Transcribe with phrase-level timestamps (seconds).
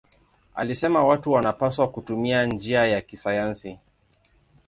[0.55, 3.79] Alisema watu wanapaswa kutumia njia ya kisayansi.